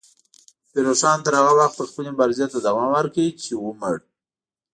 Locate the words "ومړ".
3.57-3.95